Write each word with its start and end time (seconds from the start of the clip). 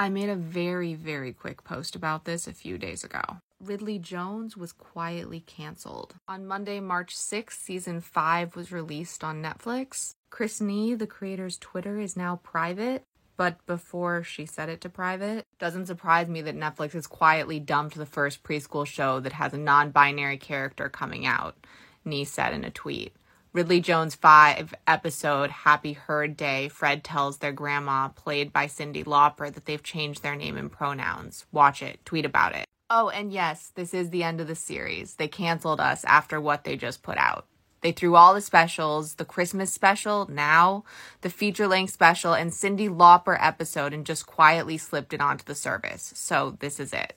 I 0.00 0.08
made 0.08 0.30
a 0.30 0.34
very, 0.34 0.94
very 0.94 1.34
quick 1.34 1.62
post 1.62 1.94
about 1.94 2.24
this 2.24 2.46
a 2.46 2.54
few 2.54 2.78
days 2.78 3.04
ago. 3.04 3.20
Ridley 3.62 3.98
Jones 3.98 4.56
was 4.56 4.72
quietly 4.72 5.40
canceled. 5.40 6.14
On 6.26 6.46
Monday, 6.46 6.80
March 6.80 7.14
6th, 7.14 7.60
season 7.60 8.00
5 8.00 8.56
was 8.56 8.72
released 8.72 9.22
on 9.22 9.42
Netflix. 9.42 10.14
Chris 10.30 10.58
Nee, 10.58 10.94
the 10.94 11.06
creator's 11.06 11.58
Twitter, 11.58 12.00
is 12.00 12.16
now 12.16 12.40
private, 12.42 13.02
but 13.36 13.58
before 13.66 14.24
she 14.24 14.46
set 14.46 14.70
it 14.70 14.80
to 14.80 14.88
private, 14.88 15.44
doesn't 15.58 15.84
surprise 15.84 16.28
me 16.28 16.40
that 16.40 16.56
Netflix 16.56 16.92
has 16.92 17.06
quietly 17.06 17.60
dumped 17.60 17.94
the 17.94 18.06
first 18.06 18.42
preschool 18.42 18.86
show 18.86 19.20
that 19.20 19.34
has 19.34 19.52
a 19.52 19.58
non 19.58 19.90
binary 19.90 20.38
character 20.38 20.88
coming 20.88 21.26
out, 21.26 21.58
Nee 22.06 22.24
said 22.24 22.54
in 22.54 22.64
a 22.64 22.70
tweet. 22.70 23.14
Ridley 23.52 23.80
Jones' 23.80 24.14
five 24.14 24.72
episode 24.86 25.50
Happy 25.50 25.94
Herd 25.94 26.36
Day, 26.36 26.68
Fred 26.68 27.02
tells 27.02 27.38
their 27.38 27.50
grandma, 27.50 28.06
played 28.06 28.52
by 28.52 28.66
Cyndi 28.66 29.04
Lauper, 29.04 29.52
that 29.52 29.66
they've 29.66 29.82
changed 29.82 30.22
their 30.22 30.36
name 30.36 30.56
and 30.56 30.70
pronouns. 30.70 31.46
Watch 31.50 31.82
it, 31.82 31.98
tweet 32.04 32.24
about 32.24 32.54
it. 32.54 32.64
Oh, 32.90 33.08
and 33.08 33.32
yes, 33.32 33.72
this 33.74 33.92
is 33.92 34.10
the 34.10 34.22
end 34.22 34.40
of 34.40 34.46
the 34.46 34.54
series. 34.54 35.16
They 35.16 35.26
canceled 35.26 35.80
us 35.80 36.04
after 36.04 36.40
what 36.40 36.62
they 36.62 36.76
just 36.76 37.02
put 37.02 37.18
out. 37.18 37.46
They 37.80 37.90
threw 37.90 38.14
all 38.14 38.34
the 38.34 38.40
specials, 38.40 39.14
the 39.14 39.24
Christmas 39.24 39.72
special, 39.72 40.28
now, 40.30 40.84
the 41.22 41.30
feature 41.30 41.66
length 41.66 41.92
special, 41.92 42.34
and 42.34 42.52
Cyndi 42.52 42.88
Lauper 42.88 43.36
episode, 43.40 43.92
and 43.92 44.06
just 44.06 44.26
quietly 44.26 44.78
slipped 44.78 45.12
it 45.12 45.20
onto 45.20 45.44
the 45.44 45.56
service. 45.56 46.12
So 46.14 46.56
this 46.60 46.78
is 46.78 46.92
it. 46.92 47.14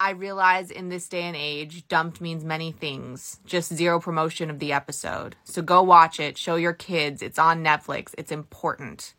I 0.00 0.10
realize 0.10 0.70
in 0.70 0.88
this 0.88 1.08
day 1.08 1.22
and 1.22 1.36
age, 1.36 1.86
dumped 1.86 2.20
means 2.20 2.44
many 2.44 2.72
things, 2.72 3.38
just 3.46 3.72
zero 3.72 4.00
promotion 4.00 4.50
of 4.50 4.58
the 4.58 4.72
episode. 4.72 5.36
So 5.44 5.62
go 5.62 5.82
watch 5.82 6.18
it, 6.18 6.36
show 6.36 6.56
your 6.56 6.72
kids, 6.72 7.22
it's 7.22 7.38
on 7.38 7.62
Netflix, 7.62 8.12
it's 8.18 8.32
important. 8.32 9.14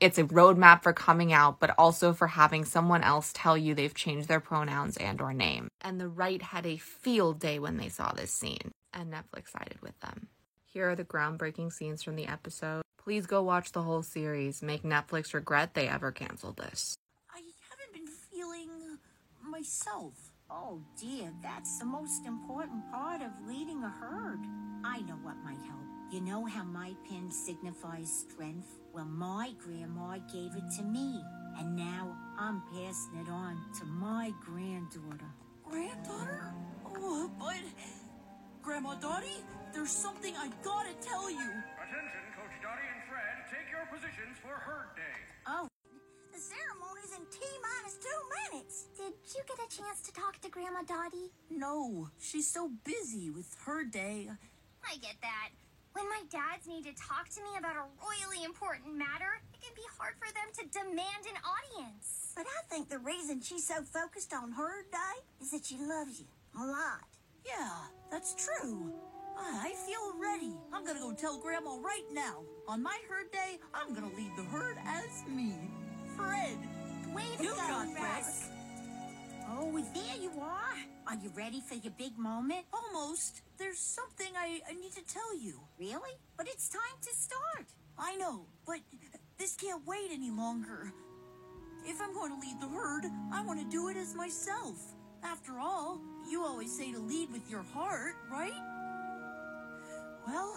It's 0.00 0.18
a 0.18 0.24
roadmap 0.24 0.82
for 0.82 0.92
coming 0.92 1.32
out, 1.32 1.60
but 1.60 1.74
also 1.78 2.12
for 2.12 2.26
having 2.26 2.64
someone 2.66 3.02
else 3.02 3.32
tell 3.34 3.56
you 3.56 3.74
they've 3.74 3.94
changed 3.94 4.28
their 4.28 4.40
pronouns 4.40 4.98
and 4.98 5.20
or 5.20 5.32
name. 5.32 5.68
And 5.80 5.98
the 5.98 6.08
right 6.08 6.42
had 6.42 6.66
a 6.66 6.76
field 6.76 7.40
day 7.40 7.58
when 7.58 7.78
they 7.78 7.88
saw 7.88 8.12
this 8.12 8.30
scene, 8.30 8.72
and 8.92 9.12
Netflix 9.12 9.50
sided 9.50 9.80
with 9.80 9.98
them. 10.00 10.28
Here 10.66 10.90
are 10.90 10.94
the 10.94 11.04
groundbreaking 11.04 11.72
scenes 11.72 12.02
from 12.02 12.16
the 12.16 12.26
episode. 12.26 12.82
Please 13.02 13.26
go 13.26 13.42
watch 13.42 13.72
the 13.72 13.82
whole 13.82 14.02
series. 14.02 14.62
Make 14.62 14.82
Netflix 14.82 15.32
regret 15.32 15.72
they 15.72 15.88
ever 15.88 16.12
canceled 16.12 16.58
this. 16.58 16.98
I 17.34 17.40
haven't 17.70 17.94
been 17.94 18.06
feeling 18.06 18.98
myself. 19.50 20.14
Oh 20.50 20.80
dear, 21.00 21.32
that's 21.42 21.78
the 21.78 21.84
most 21.84 22.26
important 22.26 22.90
part 22.90 23.22
of 23.22 23.30
leading 23.46 23.82
a 23.82 23.88
herd. 23.88 24.40
I 24.84 25.00
know 25.00 25.18
what 25.22 25.36
might 25.44 25.62
help. 25.66 25.78
You 26.10 26.20
know 26.20 26.46
how 26.46 26.64
my 26.64 26.94
pin 27.08 27.30
signifies 27.30 28.26
strength? 28.30 28.78
Well, 28.94 29.04
my 29.04 29.52
grandma 29.58 30.18
gave 30.32 30.54
it 30.54 30.64
to 30.78 30.82
me, 30.82 31.22
and 31.58 31.76
now 31.76 32.16
I'm 32.38 32.62
passing 32.72 33.20
it 33.20 33.30
on 33.30 33.62
to 33.78 33.84
my 33.84 34.32
granddaughter. 34.40 35.30
Granddaughter? 35.64 36.54
Oh, 36.86 37.30
but. 37.38 37.60
Grandma 38.62 38.94
Dottie, 38.96 39.44
there's 39.72 39.90
something 39.90 40.34
I 40.36 40.50
gotta 40.62 40.92
tell 41.00 41.30
you. 41.30 41.36
Attention, 41.38 42.24
Coach 42.36 42.56
Dottie 42.62 42.88
and 42.94 43.02
Fred. 43.08 43.44
Take 43.50 43.70
your 43.70 43.86
positions 43.86 44.36
for 44.42 44.54
herd 44.54 44.96
day. 44.96 45.18
Oh, 45.46 45.67
chance 49.78 50.00
to 50.02 50.12
talk 50.12 50.40
to 50.40 50.50
Grandma 50.50 50.82
Dottie? 50.82 51.30
No, 51.50 52.10
she's 52.20 52.50
so 52.50 52.70
busy 52.84 53.30
with 53.30 53.56
her 53.64 53.84
day. 53.84 54.28
I 54.82 54.96
get 54.96 55.14
that. 55.22 55.50
When 55.92 56.04
my 56.08 56.22
dads 56.30 56.66
need 56.66 56.84
to 56.84 56.94
talk 56.94 57.28
to 57.30 57.40
me 57.40 57.58
about 57.58 57.76
a 57.76 57.86
royally 58.02 58.44
important 58.44 58.96
matter, 58.96 59.40
it 59.54 59.60
can 59.62 59.74
be 59.74 59.86
hard 59.96 60.14
for 60.18 60.32
them 60.34 60.50
to 60.58 60.78
demand 60.78 61.26
an 61.30 61.38
audience. 61.46 62.32
But 62.34 62.46
I 62.46 62.66
think 62.68 62.88
the 62.88 62.98
reason 62.98 63.40
she's 63.40 63.66
so 63.66 63.82
focused 63.82 64.32
on 64.34 64.52
her 64.52 64.82
day 64.90 65.16
is 65.40 65.50
that 65.52 65.64
she 65.64 65.76
loves 65.76 66.18
you 66.18 66.26
a 66.60 66.64
lot. 66.66 67.06
Yeah, 67.46 67.70
that's 68.10 68.34
true. 68.34 68.92
I 69.38 69.72
feel 69.86 70.18
ready. 70.18 70.56
I'm 70.72 70.84
gonna 70.84 71.00
go 71.00 71.12
tell 71.12 71.38
Grandma 71.38 71.76
right 71.76 72.06
now. 72.12 72.42
On 72.66 72.82
my 72.82 72.98
herd 73.08 73.30
day, 73.30 73.58
I'm 73.72 73.94
gonna 73.94 74.12
lead 74.16 74.32
the 74.36 74.42
herd 74.44 74.76
as 74.84 75.24
me. 75.28 75.54
Are. 81.08 81.16
You 81.22 81.30
ready 81.34 81.60
for 81.60 81.74
your 81.74 81.92
big 81.98 82.18
moment? 82.18 82.64
Almost. 82.72 83.42
There's 83.58 83.78
something 83.78 84.28
I, 84.36 84.60
I 84.68 84.74
need 84.74 84.92
to 84.92 85.04
tell 85.12 85.36
you. 85.36 85.60
Really? 85.78 86.12
But 86.36 86.46
it's 86.48 86.68
time 86.68 86.80
to 87.02 87.14
start. 87.14 87.66
I 87.98 88.16
know, 88.16 88.46
but 88.66 88.80
this 89.38 89.56
can't 89.56 89.84
wait 89.86 90.10
any 90.12 90.30
longer. 90.30 90.92
If 91.84 92.00
I'm 92.00 92.12
going 92.12 92.32
to 92.32 92.40
lead 92.40 92.60
the 92.60 92.68
herd, 92.68 93.04
I 93.32 93.42
want 93.42 93.58
to 93.60 93.66
do 93.66 93.88
it 93.88 93.96
as 93.96 94.14
myself. 94.14 94.76
After 95.24 95.58
all, 95.58 96.00
you 96.30 96.44
always 96.44 96.76
say 96.76 96.92
to 96.92 96.98
lead 96.98 97.32
with 97.32 97.50
your 97.50 97.62
heart, 97.62 98.14
right? 98.30 98.52
Well, 100.26 100.54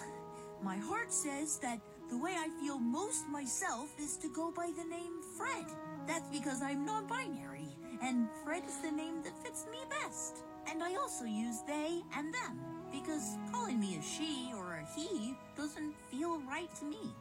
my 0.61 0.77
heart 0.77 1.11
says 1.11 1.57
that 1.59 1.79
the 2.09 2.17
way 2.17 2.35
I 2.37 2.49
feel 2.59 2.77
most 2.77 3.27
myself 3.29 3.89
is 3.99 4.17
to 4.17 4.27
go 4.33 4.51
by 4.51 4.69
the 4.77 4.83
name 4.83 5.20
Fred. 5.37 5.65
That's 6.07 6.29
because 6.29 6.61
I'm 6.61 6.85
non 6.85 7.07
binary, 7.07 7.69
and 8.01 8.27
Fred 8.43 8.63
is 8.67 8.77
the 8.77 8.91
name 8.91 9.23
that 9.23 9.37
fits 9.43 9.65
me 9.71 9.77
best. 9.89 10.43
And 10.69 10.83
I 10.83 10.95
also 10.95 11.25
use 11.25 11.61
they 11.67 12.01
and 12.15 12.33
them, 12.33 12.59
because 12.91 13.37
calling 13.51 13.79
me 13.79 13.97
a 13.97 14.01
she 14.01 14.51
or 14.55 14.73
a 14.73 14.85
he 14.95 15.35
doesn't 15.55 15.95
feel 16.09 16.39
right 16.41 16.73
to 16.75 16.85
me. 16.85 17.13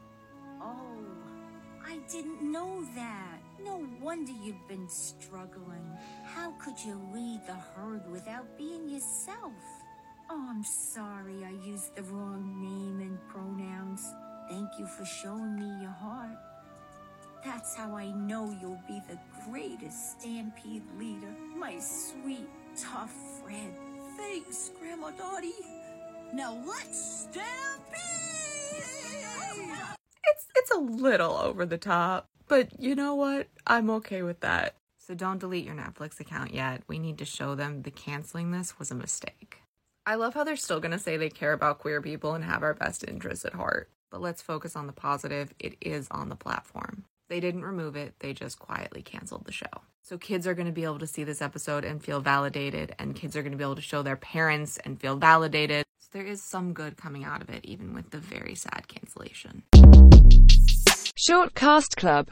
Oh, 0.61 0.99
I 1.87 1.99
didn't 2.11 2.43
know 2.43 2.85
that. 2.95 3.39
No 3.65 3.87
wonder 4.01 4.33
you've 4.43 4.69
been 4.69 4.89
struggling. 4.89 5.87
How 6.25 6.53
could 6.53 6.79
you 6.85 7.01
lead 7.13 7.41
the 7.47 7.55
herd 7.55 8.11
without 8.11 8.57
being 8.57 8.89
yourself? 8.89 9.53
Oh, 10.31 10.47
I'm 10.49 10.65
sorry 10.65 11.45
I 11.45 11.67
used 11.67 11.95
the 11.97 12.03
wrong 12.05 12.61
name 12.61 13.01
and 13.01 13.19
pronouns. 13.29 14.03
Thank 14.49 14.69
you 14.79 14.87
for 14.87 15.05
showing 15.05 15.57
me 15.57 15.83
your 15.83 15.91
heart. 15.91 16.37
That's 17.45 17.75
how 17.75 17.95
I 17.95 18.11
know 18.11 18.55
you'll 18.61 18.83
be 18.87 19.01
the 19.09 19.19
greatest 19.49 20.21
stampede 20.21 20.83
leader. 20.99 21.35
My 21.57 21.79
sweet, 21.79 22.49
tough 22.77 23.13
Fred. 23.43 23.73
Thanks, 24.17 24.71
Grandma 24.79 25.11
Dottie. 25.13 25.53
Now 26.35 26.63
let's 26.67 27.23
stampede! 27.23 27.47
It's 30.25 30.47
it's 30.55 30.71
a 30.71 30.79
little 30.79 31.33
over 31.33 31.65
the 31.65 31.79
top, 31.79 32.29
but 32.47 32.79
you 32.79 32.95
know 32.95 33.15
what? 33.15 33.49
I'm 33.67 33.91
okay 33.91 34.23
with 34.23 34.41
that. 34.41 34.75
So 34.99 35.15
don't 35.15 35.39
delete 35.39 35.65
your 35.65 35.75
Netflix 35.75 36.21
account 36.21 36.55
yet. 36.55 36.83
We 36.87 36.99
need 36.99 37.19
to 37.19 37.25
show 37.25 37.55
them 37.55 37.83
the 37.83 37.91
canceling 37.91 38.51
this 38.51 38.79
was 38.79 38.91
a 38.91 38.95
mistake. 38.95 39.63
I 40.07 40.15
love 40.15 40.35
how 40.35 40.45
they're 40.45 40.57
still 40.57 40.81
going 40.81 40.93
to 40.93 40.99
say 40.99 41.17
they 41.17 41.31
care 41.31 41.53
about 41.53 41.79
queer 41.79 42.01
people 42.01 42.35
and 42.35 42.45
have 42.45 42.63
our 42.63 42.75
best 42.75 43.05
interests 43.09 43.45
at 43.45 43.55
heart. 43.55 43.91
But 44.11 44.21
let's 44.21 44.43
focus 44.43 44.77
on 44.77 44.87
the 44.87 44.93
positive. 44.93 45.55
It 45.59 45.77
is 45.81 46.07
on 46.11 46.29
the 46.29 46.37
platform. 46.37 47.05
They 47.31 47.39
didn't 47.39 47.63
remove 47.63 47.95
it, 47.95 48.15
they 48.19 48.33
just 48.33 48.59
quietly 48.59 49.03
canceled 49.03 49.45
the 49.45 49.53
show. 49.53 49.69
So 50.03 50.19
kids 50.19 50.49
are 50.49 50.55
going 50.55 50.67
to 50.67 50.73
be 50.73 50.83
able 50.83 50.99
to 50.99 51.07
see 51.07 51.23
this 51.23 51.41
episode 51.41 51.85
and 51.85 52.03
feel 52.03 52.21
validated, 52.21 52.93
and 52.99 53.15
kids 53.15 53.37
are 53.37 53.43
going 53.43 53.53
to 53.53 53.57
be 53.57 53.63
able 53.63 53.77
to 53.77 53.81
show 53.81 54.03
their 54.03 54.17
parents 54.17 54.79
and 54.79 55.01
feel 55.01 55.15
validated. 55.15 55.85
So 56.01 56.09
there 56.11 56.27
is 56.27 56.43
some 56.43 56.73
good 56.73 56.97
coming 56.97 57.23
out 57.23 57.41
of 57.41 57.49
it, 57.49 57.65
even 57.65 57.95
with 57.95 58.11
the 58.11 58.19
very 58.19 58.57
sad 58.57 58.89
cancellation. 58.89 59.63
Short 61.15 61.55
Cast 61.55 61.97
Club 61.97 62.27